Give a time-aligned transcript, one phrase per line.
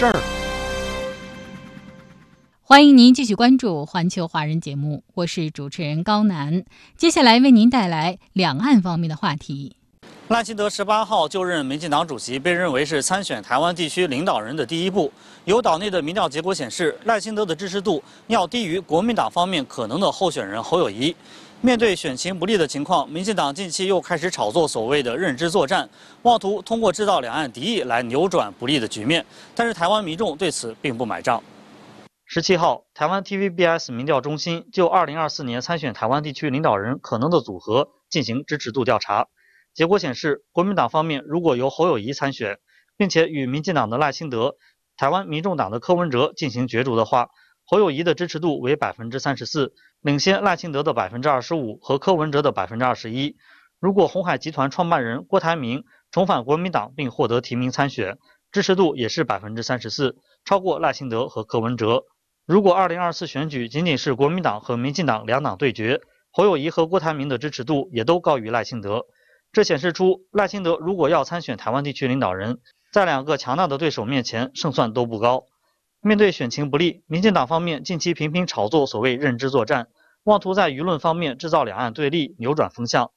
[0.00, 0.18] 事儿，
[2.62, 6.64] 欢迎您继续关注《环球华人》节目，我是主持人高楠。
[6.96, 9.76] 接下来为您带来两岸方面的话题。
[10.28, 15.12] 赖清德十八号就任民进党主席，被认为是参选台湾地区领导人的第一步。
[15.44, 21.14] 有岛内的民调结果显示，赖清德的支持度要低于国民党方面可能的候选人侯友谊。
[21.62, 25.86] 面对选情不利的情况，民进党近期又开始炒作所谓的认知作战，
[26.22, 29.26] 妄图通过制造两岸敌意来扭转不利的局面。
[29.54, 31.42] 但是台湾民众对此并不买账。
[32.24, 39.28] 十七号，台湾 TVBS 民调中心就二零二四年参选台湾地区领导人可能的组合进行支持度调查，
[39.74, 42.58] 结果显示，国民党方面如果由侯友谊参选，
[42.96, 44.54] 并且与民进党的赖清德、
[44.96, 47.28] 台湾民众党的柯文哲进行角逐的话，
[47.66, 49.74] 侯友谊的支持度为百分之三十四。
[50.00, 53.36] 领先赖清德的百分之二十五和柯文哲的百分之二十一。
[53.78, 58.18] 如果红海集团创办人郭台铭重返国民党并获得提名参选，
[58.50, 62.04] 支持度也是百分之三十四，超过赖清德和柯文哲。
[62.46, 66.00] 如果二零二四选举仅仅是国民党和民进党两党对决，
[66.32, 69.04] 侯友谊和郭台铭的支持度也都高于赖清德。
[69.52, 72.58] 这显示出赖清德如果要参选台湾地区领导人，
[72.90, 75.44] 在两个强大的对手面前，胜算都不高。
[76.02, 79.88] 面对选情不利，民进党方面近期频频炒作所谓认知作战，
[80.22, 83.10] 妄图在舆论方面制造两岸对立，扭转风向。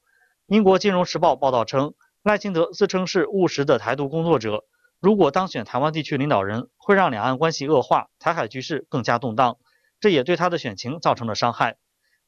[0.48, 4.64] 英国金融时报报道称，赖清德自称是务实的台独工作者，
[5.00, 9.56] 如果当选台湾地区领导人，会让两岸关系恶化，台海局势更加动荡，
[9.98, 11.78] 这也对他的选情造成了伤害。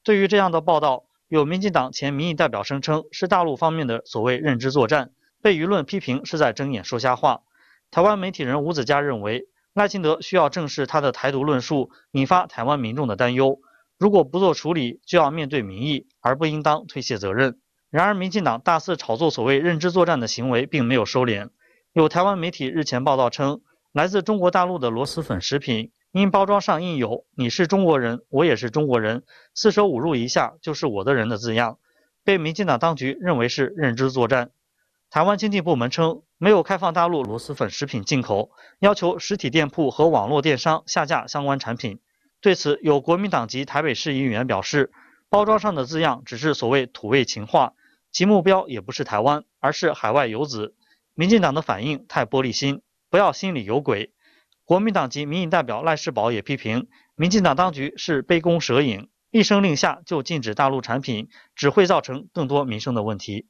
[0.02, 5.10] 对于这样的报道，有民进党前民意代表声称是大陆方面的所谓认知作战，
[5.42, 7.42] 被舆论批评是在睁眼说瞎话。
[7.90, 9.46] 台湾媒体人吴子嘉认为。
[9.76, 13.60] 赖清德需要正视他的台独论述引发台湾民众的担忧，
[13.98, 17.58] 如果不做处理，就要面对民意，而不应当推卸责任。
[17.90, 21.50] 然而，民进党大肆炒作所谓认知作战的行为并没有收敛。
[21.92, 23.60] 有台湾媒体日前报道称，
[23.92, 31.76] 来自中国大陆的螺蛳粉食品因包装上印有“你是中国人，我也是中国人，四舍五入一下就是我的人”的字样，
[32.24, 34.52] 被民进党当局认为是认知作战。
[35.10, 42.00] 台湾经济部门称，没有开放大陆螺蛳粉食品进口，要求实体店铺和网络电商下架相关产品。
[42.42, 44.92] 对此，有国民党籍台北市议员表示，
[45.30, 47.72] 包装上的字样只是所谓土味情话，
[48.12, 50.74] 其目标也不是台湾，而是海外游子。
[51.14, 54.12] 民进党的反应太玻璃心，不要心里有鬼。
[54.66, 63.46] 国民党籍民意代表赖世宝也批评，民进党当局是杯弓蛇影，一声令下就禁止大陆产品，只会造成更多民生的问题。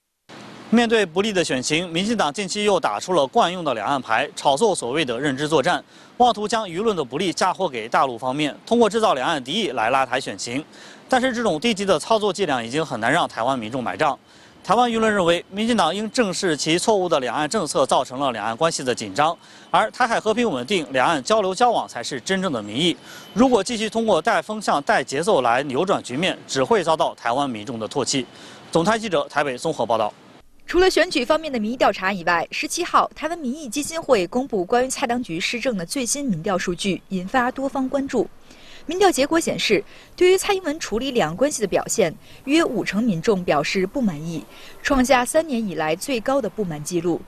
[0.70, 5.82] 面对不利的选情，民进党近期又打出了惯用的两岸牌，炒作所谓的认知作战，
[6.16, 10.64] 妄图将舆论的不利嫁祸给大陆方面，通过制造两岸敌意来拉抬选情。
[11.08, 14.18] 但是这种低级的操作伎俩已经很难让台湾民众买账。
[14.64, 19.36] 台湾舆论认为，民进党应正视其错误的两岸政策造成了两岸关系的紧张，
[19.70, 22.96] 而台海和平稳定、两岸交流交往才是真正的民意。
[23.32, 28.26] 如果继续通过带风向、带节奏来扭转局面，只会遭到台湾民众的唾弃。
[28.72, 30.12] 总台记者台北综合报道。
[30.66, 38.28] 除了选举方面的民意调查以外，十七号台湾民意基金会公布关于蔡当局施政的最新民调数据，引发多方关注。
[38.84, 39.82] 民调结果显示，
[40.16, 42.12] 对于蔡英文处理两岸关系的表现，
[42.46, 44.44] 约五成民众表示不满意，
[44.82, 47.20] 创下三年以来最高的不满记录。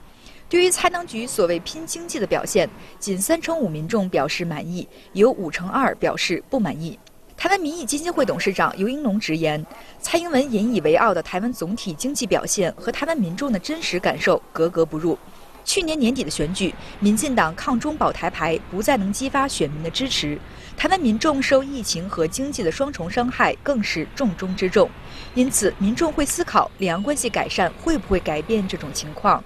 [0.49, 6.99] 对于蔡当局所谓拼经济的表现，仅三成五民众表示满意，有五成二表示不满意。
[7.39, 9.65] 台湾民意基金会董事长尤英龙直言，
[10.01, 15.17] 蔡英文引以为傲的台湾总体经济表现和台湾民众的真实感受格格不入。
[15.63, 20.37] 去年年底的选举，民进党抗中保台牌不再能激发选民的支持，
[20.75, 24.89] 台湾民众受疫情和经济的双重伤害更是重中之重。
[25.33, 29.41] 因此，民众会思考两岸关系改善会不会改变这种情况。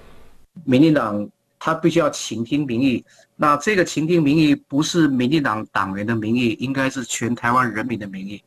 [0.64, 1.28] 民进党。
[1.64, 3.02] 他必须要倾听民意，
[3.36, 8.38] 那这个倾听民意不是民进党党员的民意，应该是全台湾人民的民意。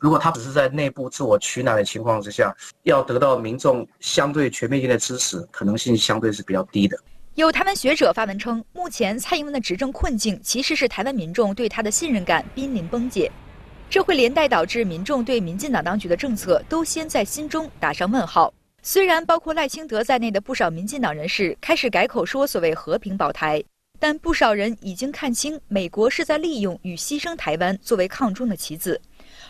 [0.00, 6.98] 如果他只是在内部自我取暖的情况之下，要得到民众相对全面性的支持，可能性相对是比较低的。
[7.36, 13.30] 有台湾学者发文称，目前蔡英文的执政困境其实是台湾民众对他的信任感濒临崩解，
[13.88, 18.52] 这会连带导致民众对民进党当局的政策都先在心中打上问号。
[18.86, 23.64] 虽然包括赖清德在内的不少民进党人士开始改口说所谓和平保台，
[23.98, 29.00] 但不少人已经看清，美国是在利用与牺牲台湾作为抗中的棋子，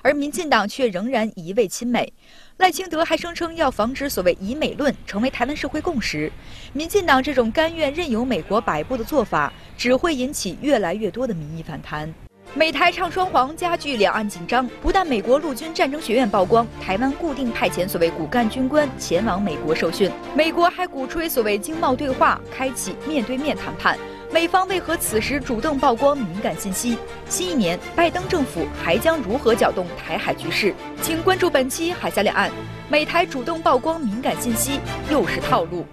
[0.03, 2.13] 而民进党却仍然一味亲美。
[2.59, 6.31] 赖清德还声称要防止所谓“以美论”成为台湾社会共识。
[6.73, 12.15] 民进党这种甘愿任由美国摆布的做法，只会引起越来越多的民意反弹。
[12.57, 14.65] 美台唱双簧，加剧两岸紧张。
[14.81, 23.99] 不但美国陆军战争学院曝光台湾固定派遣所谓骨干军官前往美国受训，美国还鼓吹所谓经贸对话，开启面对面谈判。
[24.31, 26.97] 美方为何此时主动曝光敏感信息？
[27.29, 30.73] 新一年，拜登政府还将如何搅动台海局势？
[31.03, 32.49] 请关注本期《海峡两岸》，
[32.89, 34.79] 美台主动曝光敏感信息，
[35.11, 35.85] 又是套路。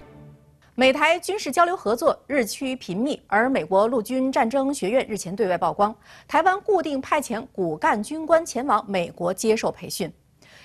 [0.76, 5.94] 美台军事交流合作日趋频密，而美国陆军战争学院日前对外曝光，
[6.30, 10.10] 台湾固定派遣骨干军官前往美国接受培训。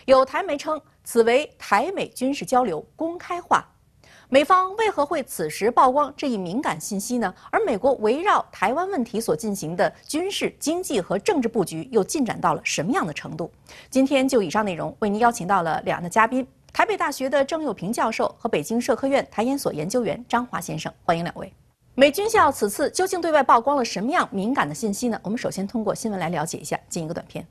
[0.04, 3.66] 有台媒称，此为台美军事交流公开化。
[4.28, 7.34] 美方为何会此时曝光这一敏感信息呢？
[7.50, 13.50] 而美国围绕台湾问题所进行的军事、经济和政治布局又进展到了什么样的程度？
[13.90, 16.46] 今天就以上内容，为您邀请到了两岸的嘉宾。
[16.76, 21.50] 台北大学的郑又平教授和北京社科院台研所研究员张华先生，欢迎两位。
[21.94, 25.18] 美军校此次究竟对外曝光了什么样敏感的信息呢？
[25.22, 27.46] 我们首先通过新闻来了解一下，进一个短片。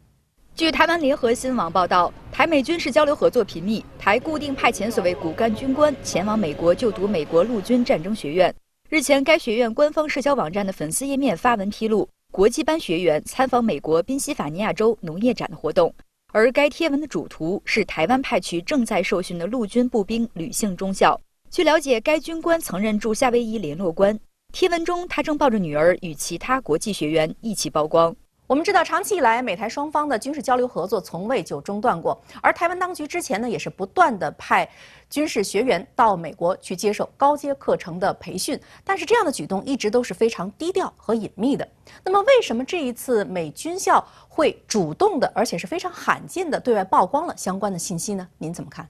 [0.53, 8.53] 据台湾联合新闻网报道，台美军事交流合作频密，台固定派遣所谓骨干军官前往美国就读美国陆军战争学院。
[8.89, 15.91] 日前，该学院官方社交网站的粉丝页面发文披露，国际班学员参访美国宾夕法尼亚州农业展的活动。
[16.35, 21.17] 而该贴文的主图是台湾派去正在受训的陆军步兵吕姓中校。
[21.49, 24.19] 据了解，该军官曾任驻夏威夷联络官。
[24.51, 28.13] 贴文中，他正抱着女儿与其他国际学员一起曝光。
[28.47, 32.21] 我们知道，长期以来，美台双方的军事交流合作从未就中断过。
[32.41, 34.69] 而台湾当局之前呢，也是不断的派
[35.15, 38.59] 军事学员到美国去接受高阶课程的培训。
[38.83, 41.65] 但是，这样的举动一直都是非常低调和隐秘的。
[42.03, 48.27] 那么，为什么这一次美军校会主动的，而且是非常罕见的对外曝光了相关的信息呢？
[48.37, 48.85] 您怎么看？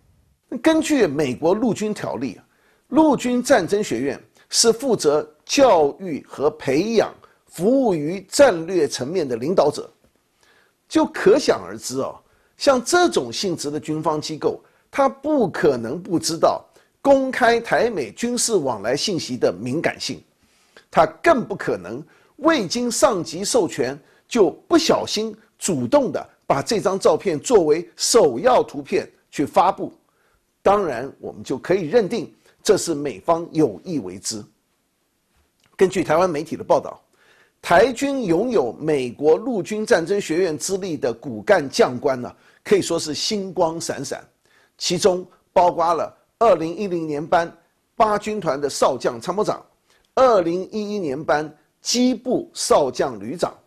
[0.64, 2.42] 根据美国陆军条例，
[2.88, 4.20] 陆军战争学院
[4.50, 7.14] 是负责教育和培养。
[7.46, 9.88] 服务于战略层面的领导者，
[10.90, 12.20] 就可想而知哦。
[12.58, 14.60] 像这种性质的军方机构，
[14.96, 16.64] 他不可能不知道
[17.02, 20.24] 公开台美军事往来信息的敏感性，
[20.90, 22.02] 他更不可能
[22.38, 29.94] 未经上级授权就不小心主动的把这张照片作为首要图片去发布。
[30.64, 32.34] 当然，我们就可以认定
[32.64, 34.42] 这是美方有意为之。
[35.76, 36.98] 根据台湾媒体的报道。
[37.62, 42.32] 台军拥有美国陆军战争学院资历的骨干将官呢，
[42.64, 44.24] 可以说是星光闪闪，
[44.78, 47.52] 其中包括了二零一零年班
[47.96, 49.66] 八军团的少将参谋长，
[50.14, 51.52] 二零一一年班
[51.82, 53.58] 机部少将旅长，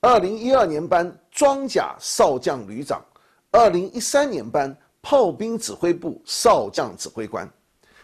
[0.00, 3.04] 二零一二年班装甲少将旅长，
[3.50, 7.48] 二零一三年班炮兵指挥部少将指挥官，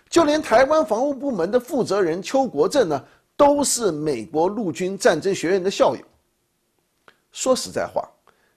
[0.08, 3.04] 就连台湾防务部门的负责人邱国正呢。
[3.38, 6.00] 都是美国陆军战争学院的校友。
[7.32, 8.08] 说实在话，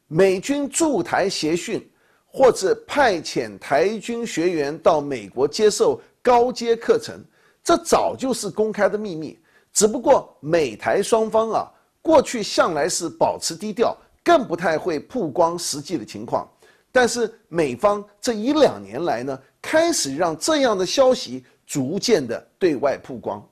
[0.08, 1.86] 美军驻台协训
[2.31, 7.20] 或者派遣台军学员到美国接受高阶课程，
[7.64, 9.38] 这早就是公开的秘密。
[9.74, 11.72] 只不过美台双方啊，
[12.02, 16.50] 过去向来是保持低调，更不太会曝光实际的情况。
[16.92, 23.48] 但是美方这一两年来呢，开始让这样的消息逐渐的对外曝光，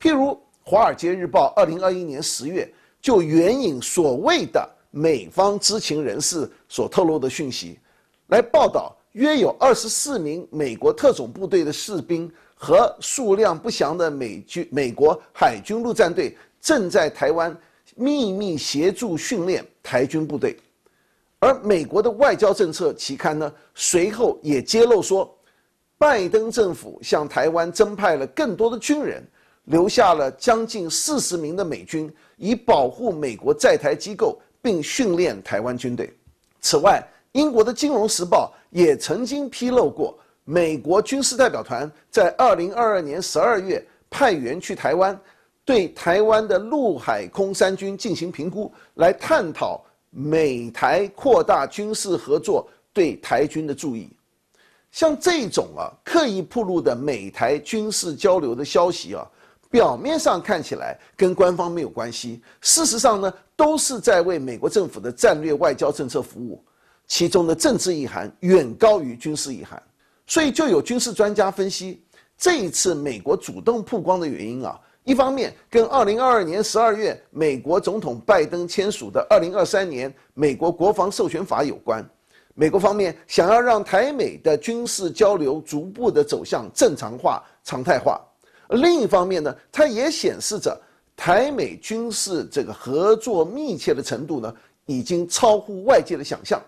[0.00, 0.38] 譬如。
[0.70, 7.80] 《华尔街日报》二零二一年十月就援引所谓的美方知情人士所透露的讯息，
[8.32, 17.54] 来报道约有二十四名美国特种部队的士兵和数量不详的美军美国海军陆战队正在台湾
[17.94, 20.56] 秘密协助训练台军部队，
[21.40, 25.30] 而美国的外交政策期刊呢，随后也揭露说，
[25.98, 29.22] 拜登政府向台湾增派了更多的军人。
[29.66, 36.10] 留下了将近四十名的美军，以保护美国在台机构，并训练台湾军队。
[36.60, 37.00] 此外，
[37.32, 45.18] 英国的《金融时报》也曾经披露过，美国军事代表团在二零二二年十二月派员去台湾，
[45.64, 54.10] 对台湾的陆海空三军进行评估，来探讨美台扩大军事合作对台军的注意。
[54.90, 59.26] 像这种啊，刻意铺露的美台军事交流的消息啊。
[59.70, 66.62] 表面上看起来跟官方没有关系，事实上呢，都是在为美国政府的战略外交政策服务，
[67.12, 69.80] 其中的政治意涵远高于军事意涵。
[70.26, 72.02] 所以就有军事专家分析，
[72.38, 82.02] 这一次美国主动曝光的原因啊，一方面跟二零二二年十二月美国总统拜登签署的二零二三年美国国防授权法有关。
[82.54, 88.18] 美国方面想要让台美的军事交流逐步的走向正常化、常态化，
[88.70, 90.80] 另一方面呢，它也显示着
[91.14, 94.54] 台美军事这个合作密切的程度呢，
[94.86, 96.58] 已经超乎外界的想象。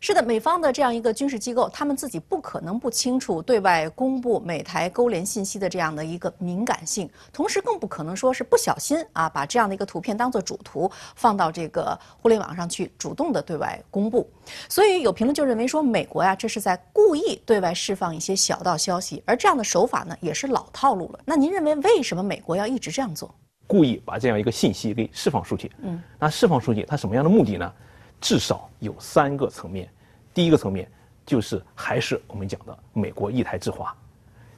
[0.00, 14.28] 是的，美方的这样一个军事机构，他们自己不可能不清楚对外公布美台勾连信息的这样的一个敏感性，同时更不可能说是不小心啊把这样的一个图片当做主图放到这个互联网上去主动的对外公布。
[14.68, 21.20] 所以有评论就认为说，美国呀这是在故意对外释放一些小道消息，而这样的手法呢也是老套路了。
[21.24, 23.34] 那您认为为什么美国要一直这样做？
[23.66, 25.72] 故意把这样一个信息给释放出去。
[25.82, 27.72] 嗯，那释放出去，它什么样的目的呢？
[28.20, 29.88] 至少有三个层面，
[30.32, 30.90] 第一个层面
[31.24, 33.94] 就是还是我们讲的美国一台制华。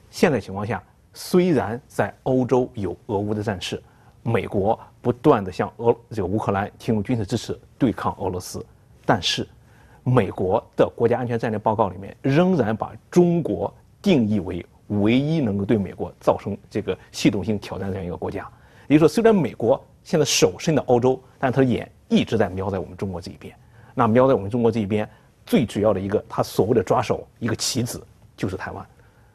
[0.09, 0.81] 现在情况下，
[1.13, 3.81] 虽然在欧洲有俄乌的战事，
[4.23, 8.65] 美国不断的向俄这个乌克兰提供军事支持对抗俄罗斯，
[9.05, 9.47] 但是
[10.03, 18.49] 美国的国家安全战略报告里面仍然把中国定义为唯一能够对美国造成这个系统性挑战这样一个国家。
[18.89, 21.89] 也就是说，虽然美国现在手伸到欧洲，但是他的眼。
[22.11, 23.55] 一直在瞄在我们中国这一边，
[23.93, 25.07] 那瞄在我们中国这一边，
[25.45, 28.03] 最主要的一个他所谓的抓手一个棋子
[28.35, 28.83] 就是台湾。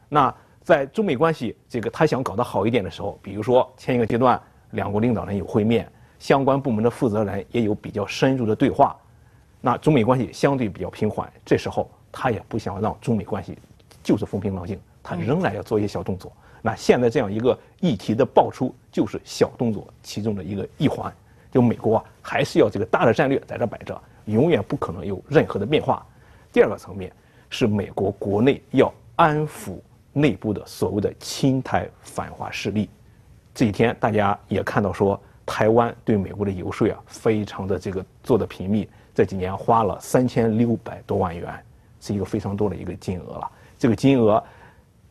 [0.09, 4.37] 那在中美关系这个他想搞得好一点的时候，比如说前一个阶段
[4.71, 8.93] 两国领导人有会面，相关部门的负责人也有比较深入的对话，
[9.61, 11.31] 那中美关系相对比较平缓。
[11.45, 13.57] 这时候他也不想让中美关系
[14.03, 16.29] 就是风平浪静，他仍然要做一些小动作。
[16.65, 21.13] 那现在这样一个议题的爆出，就是小动作其中的一个一环。
[21.51, 26.03] 就美国啊，还是要这个大的战略在这摆着，永远不可能有任何的变化。
[26.51, 27.11] 第二个层面
[27.51, 29.77] 是美国国内要安抚
[30.11, 32.89] 内部的所谓的亲台反华势力。
[33.53, 38.89] 这几天大家也看到说，台湾对美国的游说啊，非常的这个做的频密。
[39.13, 41.63] 这几年花了三千六百多万元，
[42.01, 43.51] 是一个非常多的一个金额了。
[43.77, 44.43] 这个金额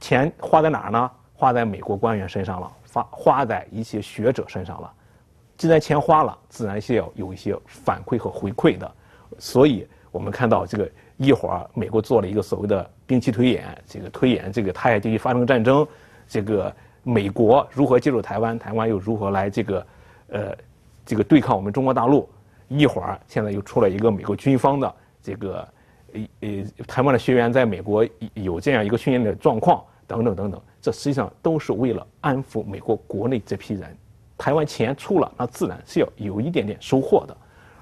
[0.01, 1.09] 钱花在哪儿呢？
[1.35, 4.91] 花在美国官员身上了，花花在一些学者身上了。
[5.57, 8.91] 既然钱花了，自然是要有一些反馈和回馈的，
[9.39, 15.87] 所以我们看到这个一会儿美国做了一个所谓的兵棋推演，这个推演这个台海地区发生战争，
[16.27, 19.87] 这个美国如何介入台湾，台湾又如何来这个，
[20.29, 20.57] 呃，
[21.05, 22.29] 这个对抗我们中国大陆。
[22.67, 25.69] 一会儿现在又出了一个美国军方的这个，
[26.15, 33.97] 呃呃，台湾的学员在美国有这样一个训练的状况，等等等等，这实际上都是为了安抚美国国内这批人。
[34.37, 37.35] 台湾钱出了，那自然是要有一点点收获的，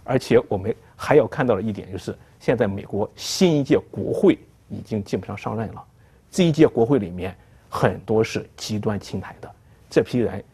[0.04, 5.82] 而且我们还要看到的一点就是，现在美国新一届国会已经基本上上任了，
[6.30, 7.36] 这一届国会里面
[7.68, 9.50] 很多是极端亲台的，
[9.90, 10.44] 这批人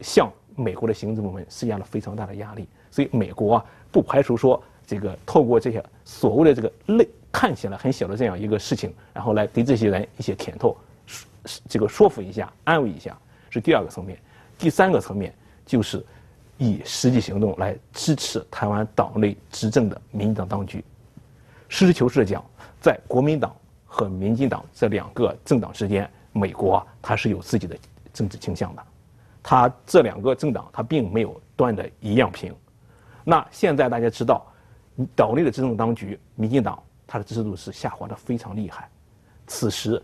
[0.00, 10.74] 向美国的行政部门施加了非常大的压力，所以美国啊不排除说这个透过这些所谓的这个类看起来很小的这样一个事情，然后来给这些人一些甜头，
[11.68, 13.16] 这个说服一下、安慰一下，
[13.50, 14.18] 是第二个层面，
[14.58, 15.34] 第三个层面。
[15.68, 16.02] 就是
[16.56, 20.82] 以实际行动来支持台湾岛内执政的民进党当局。
[21.68, 22.42] 实事求是的讲，
[22.80, 27.76] 在国民党和民进党这两个政党之间，美国它是有自己的
[28.14, 28.82] 政治倾向的。
[29.42, 32.50] 它这两个政党它并没有断的一样平。
[33.24, 34.46] 那现在大家知道，
[35.14, 38.88] 岛内的执政当局民进党它的支持度是下滑的非常厉害。
[39.46, 40.02] 此时，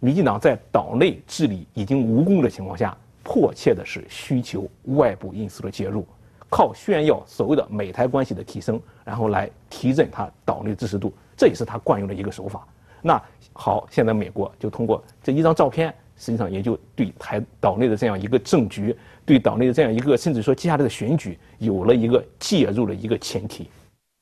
[0.00, 2.96] 民进党在岛内治理已经无功的情况下。
[3.28, 6.06] 迫切的是需求外部因素的介入，
[6.48, 12.64] 靠炫耀所谓的美台关系的提升，然后来提振他岛内支持度，这也是他惯用的一个手法。
[13.02, 13.20] 那
[13.52, 23.68] 好，现在美国就通过这一张照片，实际上也就对台岛内的这样一个政局，对岛内的这样一个甚至说接下来的选举，有了一个介入的一个前提。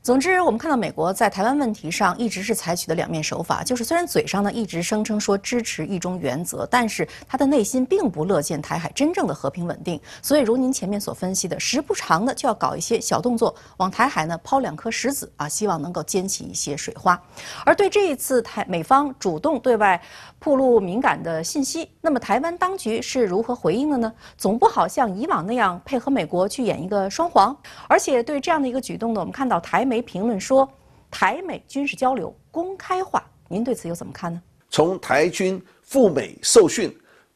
[0.05, 9.99] 总之，我们看到美国在台湾问题上一直是采取的两面手法，就是虽然嘴上呢一直声称说支持一中原则，但是他的内心并不乐见台海真正的和平稳定。
[10.21, 17.19] 所以，如您前面所分析的，时不常的就要搞一些小动作，往台海呢抛两颗石子啊，希望能够溅起一些水花。
[17.65, 19.99] 而对这一次台美方主动对外
[20.39, 24.13] 曝露敏感的信息，那么台湾当局是如何回应的呢？
[24.37, 27.57] 总不好像以往那样配合美国去演一个双簧。
[27.89, 29.94] 而且对这样的一个举动呢，我们看到台美。
[29.95, 30.69] 没评论说
[31.09, 34.43] 台美军事交流公开化，您对此又怎么看呢？
[34.69, 36.93] 从台军赴美受训，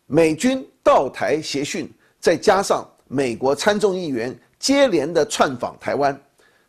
[0.06, 1.88] 美军到台协训，
[2.18, 6.20] 再加上美国参众议员接连的窜访台湾，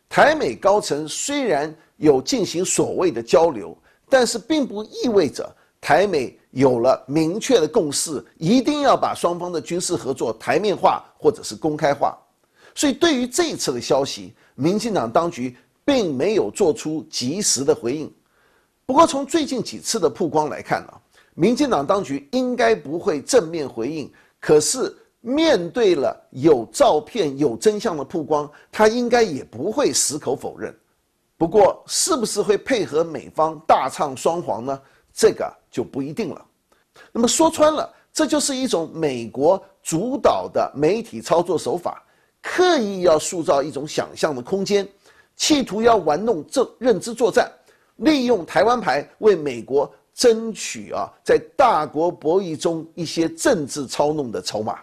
[0.08, 3.76] 台美高层虽然有进行所谓的交流，
[4.08, 12.16] 但是并不意味着台美有了明确的共识，一定要把双方的军事合作台面化或者是公开化。
[12.76, 18.12] 所以，对于这一次的消息，民进党当局并没有做出及时的回应。
[18.86, 20.92] 不过，从最近几次的曝光来看呢，
[21.34, 24.12] 民进党当局应该不会正面回应。
[24.40, 30.74] 可是，面对了有照片、有真相的曝光，他应该也不会矢口否认。
[31.36, 34.80] 不过，是不是会配合美方大唱双簧呢？
[35.12, 36.44] 这个就不一定了。
[37.12, 42.02] 那么说穿了，这就是一种美国主导的媒体操作手法。
[42.42, 44.88] 刻意要塑造一种想象的空间，
[45.36, 47.50] 企图要玩弄这认知作战，
[47.96, 54.80] 利用台湾牌为美国争取啊，在大国博弈中一些政治操弄的筹码。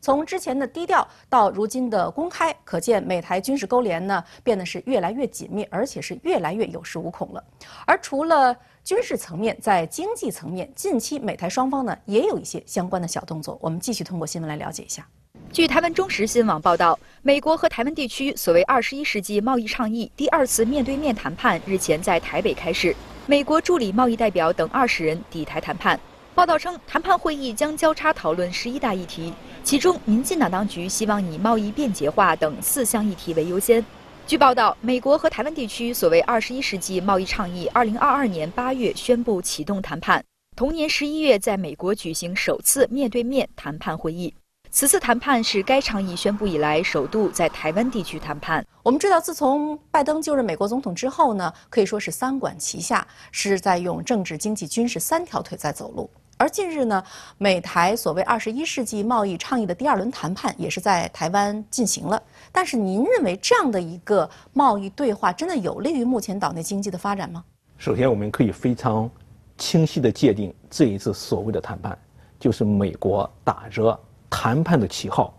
[0.00, 7.42] 从之前的低调到如今的公开，可见美台军事勾连呢变得是越来越紧密，而且是越来越有恃无恐了。
[7.84, 13.58] 而除了军事层面，在经济层面，近期美台双方呢也有一些相关的小动作。
[13.60, 15.06] 我们继续通过新闻来了解一下。
[15.50, 22.94] 据台湾中时新闻网报道，美国和台湾地区所谓“二十一世纪贸易倡议”第二次面对面谈判日前在台北开始，
[23.26, 25.98] 美国助理贸易代表等二十人抵台谈判。
[26.34, 29.32] 报道称，谈判会议将交叉讨论十一大议题，
[29.64, 33.84] 其中民进党当局希望以贸易便捷化等四项议题为优先。
[34.26, 40.22] 据报道，美国和台湾地区所谓“二十一世纪贸易倡议”二零二二年八月宣布启动谈判，
[40.54, 44.32] 同年十一月在美国举行首次面对面谈判会议。
[44.70, 48.64] 此次谈判是该倡议宣布以来首度在台湾地区谈判。
[48.82, 56.08] 我们知道，自从拜登就任美国总统之后呢，可以说是三管齐下，是在用政治、经济、军事三条腿在走路。
[56.36, 57.02] 而近日呢，
[57.38, 62.22] 美台所谓“二十一世纪贸易倡议”的第二轮谈判也是在台湾进行了。
[62.52, 67.42] 但是，您认为这样的一个贸易对话真的有利于目前岛内经济的发展吗？
[67.78, 69.10] 首先，我们可以非常
[69.56, 71.98] 清晰地界定这一次所谓的谈判，
[72.38, 73.98] 就是美国打着。
[74.30, 75.34] 谈判的旗号，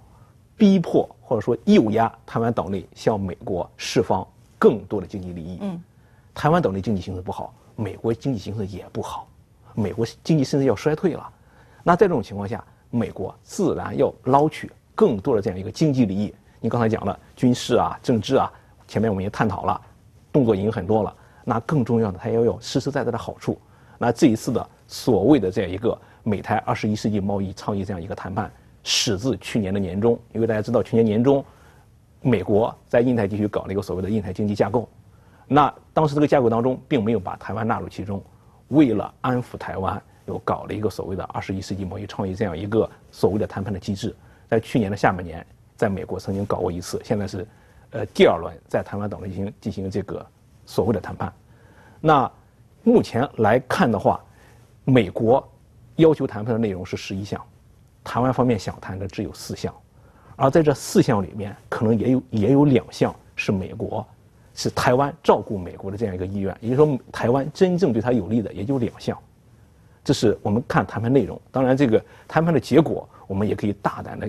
[0.58, 4.28] 逼迫或者说诱压台湾岛内向美国释放
[4.58, 5.60] 更多的经济利益。
[5.62, 5.82] 嗯，
[6.34, 9.28] 台湾岛内经济形势不好，美国经济形势也不好，
[9.74, 11.30] 美国经济甚至要衰退了。
[11.84, 16.34] 那在这种情况下，美国自然要捞取更多的这样一个经济利益。
[16.60, 18.52] 你刚才讲了军事啊、政治啊，
[18.88, 19.80] 前面我们也探讨了，
[20.32, 21.16] 动作已经很多了。
[21.46, 23.58] 那更重要的，它要有实实在在的好处。
[23.98, 28.52] 那这一次的所谓的这样一个美台二十一世纪贸易倡议这样一个谈判。
[28.90, 31.46] 始自去年的年中，因为大家知道，去年年中，
[32.24, 34.90] 美国在印太地区搞了一个所谓的印太经济架构，
[35.48, 38.20] 那当时这个架构当中并没有把台湾纳入其中，
[38.70, 44.16] 为了安抚台湾，又搞了一个所谓的二十一世纪贸易倡议这样一个所谓的谈判的机制，
[44.48, 47.48] 在去年的下半年，在美国曾经搞过一次，现在是，
[47.92, 50.26] 呃，第二轮在台湾岛内进行进行这个
[50.66, 51.32] 所谓的谈判，
[52.02, 52.32] 那
[52.82, 54.20] 目前来看的话，
[54.84, 55.48] 美国
[55.98, 57.40] 要求谈判的内容是十一项。
[58.04, 59.74] 台湾方面想谈的只有四项，
[60.36, 64.06] 而在这四项里面，可能也有也有两项是美国，
[64.54, 69.18] 是台湾照顾美国的这样一个意愿，也就是说，台湾真正对他有利的也就两项。
[70.04, 71.40] 这是我们看谈判内容。
[71.52, 74.28] 当然，这个谈判的结果，我们也可以大胆的，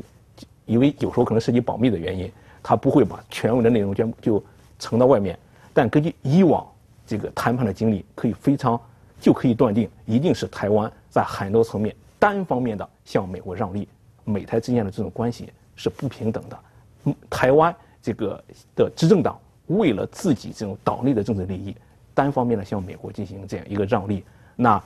[0.66, 2.30] 因为有时候可能涉及保密的原因，
[2.62, 4.42] 他不会把全文的内容全部就
[4.78, 5.38] 呈到外面。
[5.72, 6.66] 但根据以往
[7.06, 8.78] 这个谈判的经历，可以非常
[9.20, 11.94] 就可以断定，一定是台湾在很多层面。
[12.20, 13.88] 单方面的向美国让利，
[14.24, 17.14] 美台之间的这种关系是不平等的。
[17.28, 18.44] 台湾这个
[18.76, 21.74] 的执政党为了自己这种岛内的政治利益，
[22.14, 24.22] 单方面的向美国进行这样一个让利，
[24.54, 24.80] 那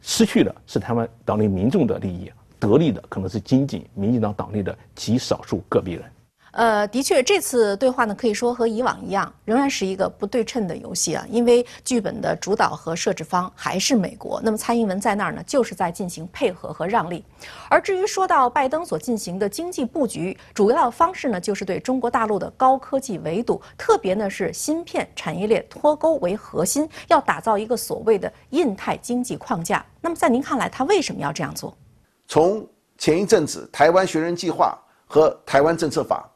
[0.00, 6.04] 失去的是台湾岛内民众的利益，得利的可能是仅仅民进党党内的极少数个别人。
[6.56, 11.22] 呃，的确，这次对话呢，可以说和以往一样，仍然是一个不对称的游戏啊。
[11.28, 17.22] 因为剧本的主导和设置方还是美国，那么蔡英文在那儿呢，就是在进行配合和让利。
[17.68, 29.84] 而至于说到拜登所进行的经济布局，主要方式呢，就是对中国大陆的高科技围堵，特别呢是芯片产业链脱钩为核心，要打造一个所谓的印太经济框架。
[30.00, 31.76] 那么在您看来，他为什么要这样做？
[32.26, 32.66] 从
[32.96, 36.26] 前一阵子台湾学人计划和台湾政策法。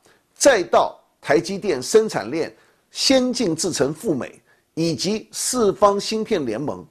[0.40, 2.50] 再到台积电生产链
[2.90, 4.40] 先进制程赴美，
[4.72, 6.83] 以及四方芯片联盟，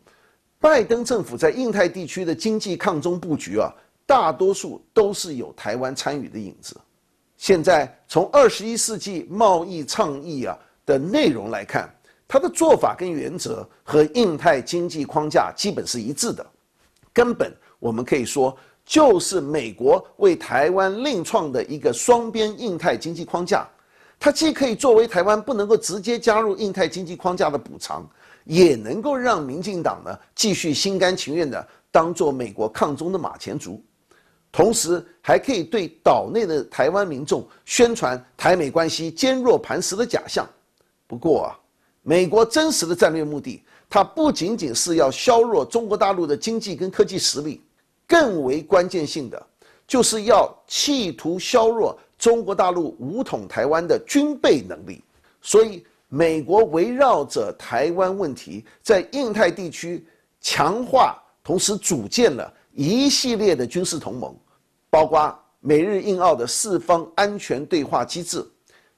[0.59, 3.73] 拜登政府在印太地区的经济抗中布局啊，
[4.05, 6.79] 大多数都是有台湾参与的影子。
[7.37, 11.91] 现在从二十一世纪贸易倡议啊的内容来看，
[12.27, 16.45] 它的做法跟原则和印太经济框架基本是一致的，
[17.11, 18.55] 根本我们可以说。
[18.89, 23.69] 就是美国为台湾另创的一个双边印太经济框架，
[24.19, 28.03] 它既可以作为台湾不能够直接加入印太经济框架的补偿，
[28.45, 33.79] 也能够让民进党呢继续心甘情愿的当做美国抗中的马前卒，
[34.51, 40.49] 同时还可以对岛内的台湾民众宣传台美关系坚若磐石的假象。
[41.05, 41.59] 不过啊，
[42.01, 47.61] 美国真实的战略目的，它不仅仅是要削弱中国大陆的经济跟科技实力，
[48.09, 49.47] 更为关键性的，
[49.87, 55.01] 就是要企图削弱中国大陆武统台湾的军备能力。
[55.41, 60.05] 所以，美国围绕着台湾问题，在印太地区
[60.41, 61.17] 强化。
[61.41, 64.35] 同时组建了一系列的军事同盟，
[64.87, 68.45] 包括美日印澳的四方安全对话机制，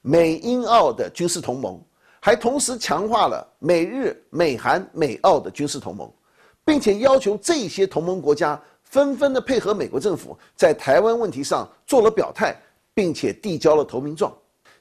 [0.02, 1.82] 美英澳的军事同盟，
[2.20, 6.12] 还同时强化了美日美韩美澳的军事同盟，
[6.66, 12.54] 并且要求这些同盟国家纷纷的配合美国政府在台湾问题上做了表态，
[12.94, 14.32] 并且递交了投名状。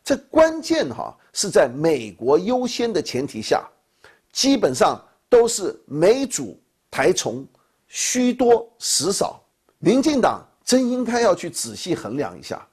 [0.03, 3.65] 这关键哈是在美国优先的前提下，
[4.33, 7.47] 基本上都是美主台从。
[7.87, 9.41] 虚多实少，
[9.79, 12.65] 民进党真应该要去仔细衡量一下，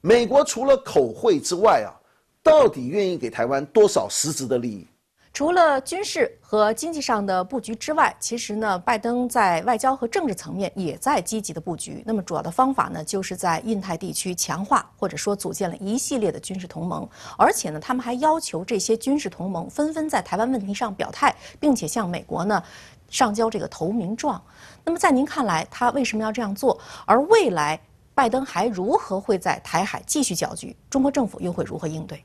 [0.00, 1.94] 美国除了口惠之外啊，
[2.42, 4.86] 到底愿意给台湾多少实质的利益？
[5.34, 12.04] 除了军事和经济上的布局之外，其实呢，拜登在外交和政治层面也在积极的布局。
[12.06, 22.62] 那么主要的方法呢，就是在印太地区强化或者说组建了一系列的军事同盟，而且呢，他们还要求这些军事同盟纷纷在台湾问题上表态，并且向美国呢。
[23.10, 24.42] 上交这个投名状，
[24.84, 26.76] 那么在您看来，他为什么要这样做？
[27.06, 27.78] 而未来
[28.12, 30.74] 拜登还如何会在台海继续搅局？
[30.88, 32.24] 中国政府又会如何应对？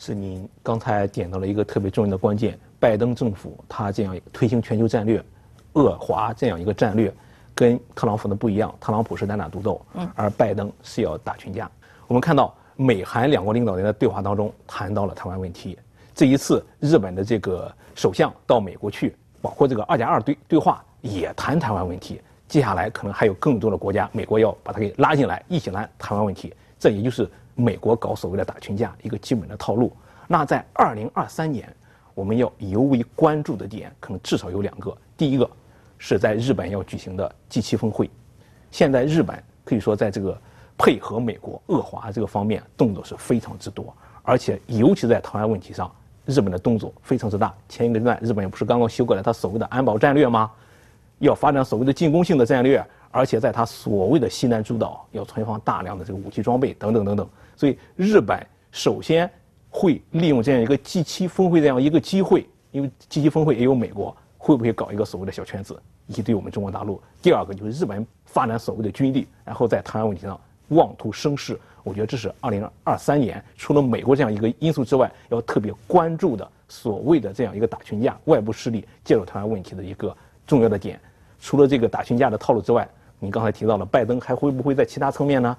[0.00, 5.22] 是您刚才点到了一个特别重要的关键，拜登政府他这样推行全球战略，
[5.74, 7.12] 恶华这样一个战略，
[7.54, 8.74] 跟特朗普的不一样。
[8.80, 11.70] 特朗普是单打独斗，嗯，而拜登是要打群架。
[12.06, 15.78] 我们看到美韩两国领导人的对话当中谈到了台湾问题。
[16.14, 19.14] 这一次日本的这个首相到美国去。
[19.42, 26.52] 包括这个二加二对对话也谈台湾问题，接下来可能还有更多的国家，美国要把它给拉进来，一起谈台湾问题。
[26.80, 29.92] 这也就是美国搞所谓的打群架一个基本的套路。
[30.26, 31.72] 那在二零二三年，
[32.14, 34.92] 我们要尤为关注的点，可能至少有两个。
[35.16, 35.48] 第一个
[35.98, 38.10] 是在日本要举行的 G7 峰会，
[38.72, 40.36] 现在日本可以说在这个
[40.76, 45.88] 配合美国恶华这个方面动作是非常之多，而且尤其在台湾问题上。
[46.26, 47.52] 日本的动作非常之大。
[47.68, 50.48] 前一个段，日本不是刚刚修改了他所谓的安保战略吗？
[51.18, 57.28] 要发展所谓的进攻性的战略，而且在他所谓的西南诸岛要存放大量的这个武器装备等等等等。
[57.56, 59.30] 所以，日本首先
[59.68, 67.00] 会利用这样一个 G7 峰会这样一个机会，因为 G7 峰会也有美国，会不会搞一个所谓的小圈子，以及对我们中国大陆？
[67.20, 71.58] 第二个就是日本发展所谓的军力，然后在台湾问题上妄图生事。
[71.82, 80.14] 我觉得这是二零二三年除了美国这样一个因素之外，要特别关注的所谓的这样一个打群架、外部势力介入台湾问题的一个
[80.46, 81.00] 重要的点。
[81.40, 82.86] 除了这个打群架的套路之外，
[83.20, 85.56] 你刚才提到了拜登还会不会在其他层面呢？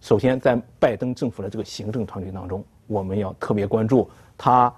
[0.00, 4.70] 首先，在拜登政府的这个行政团队当中，我们要特别关注他，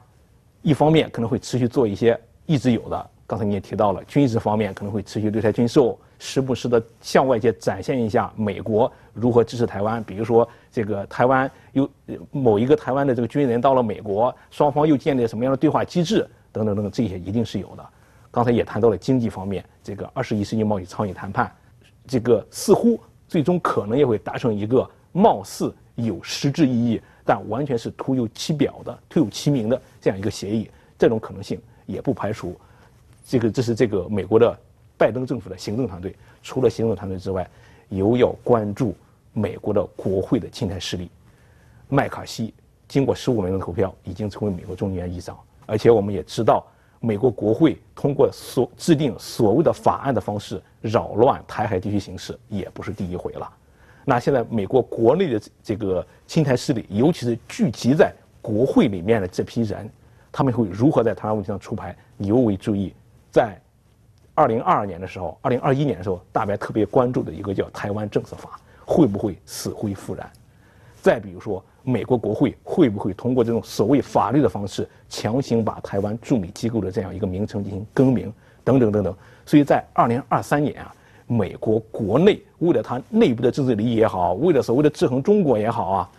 [0.62, 5.98] 一方面可能会持续做一些一直有的，刚才你也提到了军事方面可能会持续对台军售。
[6.16, 11.90] 时不时的向外界展现一下美国如何支持台湾，比如说这个台湾有
[12.30, 17.84] 某一个台湾的这个军人到了美国，双方又建立了什么样的对话机制等等等等，这些一定是有的。
[18.30, 21.52] 刚才也谈到了经济方面，这个二十一世纪贸易倡议谈判，
[22.06, 32.58] 这个似乎最终可能也会达成一个貌似有实质意义，但完全是徒有其表的、徒有其名的这样一个协议，这种可能性也不排除。
[33.26, 34.58] 这个这是这个美国的。
[34.96, 37.46] 拜登政府的行政团队，除了行政团队之外，
[37.88, 38.94] 又要关注
[39.32, 41.10] 美国的国会的亲台势力。
[41.88, 42.54] 麦卡锡
[42.86, 45.36] 经过十五名的投票，已经成为美国众议院议长。
[45.66, 46.64] 而且我们也知道，
[47.04, 53.52] 美国国会通过所制定所谓的法案的方式扰乱台海地区形势，也不是第一回了。
[54.06, 59.88] 那现在美国国内的这个亲台势力，尤其是聚集在国会里面的这批人，
[60.32, 62.94] 他们会如何在台湾问题上出牌，尤为注意。
[63.30, 63.60] 在
[64.34, 68.58] 二零二二年的时候，二零二一年的时候，大白特别关注的一个叫《台湾政策法》，
[68.90, 70.30] 会不会死灰复燃？
[71.02, 78.32] 再比如说，美国国会会不会通过这种所谓法律的方式，强行把台湾驻美机构的这样一个名称进行更名，
[78.64, 79.14] 等等等等。
[79.44, 80.94] 所以在二零二三年啊，
[81.26, 86.10] 美国国内为了它内部的政治利益也好，为了所谓的制衡中国也好啊，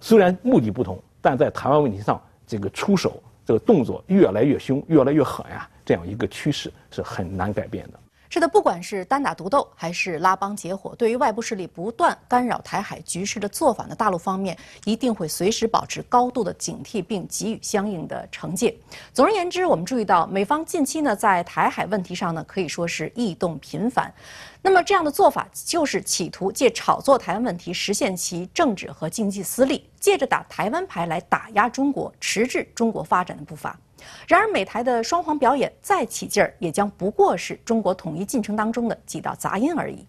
[0.00, 5.68] 虽然目的不同，但在台湾问题上，这个出手这个动作越来越凶，越来越狠呀。
[5.86, 7.98] 这样一个趋势是很难改变的。
[8.30, 18.76] 是的，不管是单打独斗还是拉帮结伙，对于外部势力不断干扰台海局势的做法呢，大陆方面一定会随时保持高度的警惕，并给予相应的惩戒。
[19.14, 24.12] 总而言之，我们注意到美方近期呢在台海问题上呢可以说是异动频繁。
[24.60, 33.78] 那么这样的做法就是企图借炒作台湾问题实现其政治和经济私利，借着打台湾牌来打压中国，迟滞中国发展的步伐。
[34.26, 40.04] 然而，美台的双簧表演再起劲儿，也将不过是中国统一进程当中的几道杂音而已。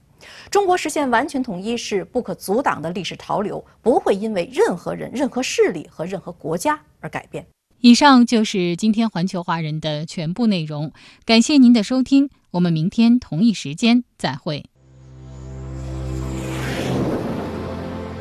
[0.52, 7.45] 中国实现完全统一是不可阻挡的历史潮流，不会因为任何人、任何势力和任何国家而改变。
[7.80, 10.91] 以上就是今天环球华人的全部内容，
[11.23, 14.65] 感谢您的收听，我们明天同一时间再会。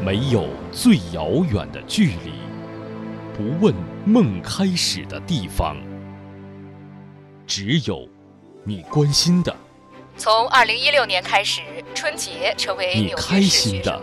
[0.05, 2.38] 没有最遥远的距离，
[3.39, 3.73] 不问
[4.05, 5.77] 梦开始的地方，
[7.47, 8.05] 只有
[8.65, 9.57] 你关心的。
[10.17, 11.63] 从二零一六年开始，
[11.95, 13.97] 春节成为你开心的。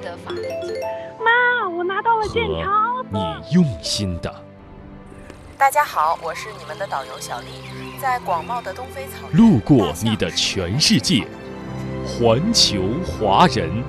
[1.19, 3.06] 妈，我拿到了健康。
[3.12, 4.34] 你用心的。
[5.58, 7.48] 大家好，我是你们的导游小丽，
[8.02, 9.38] 在广袤的东非草原。
[9.38, 11.28] 路过你的全世界，
[12.08, 13.84] 环球华人。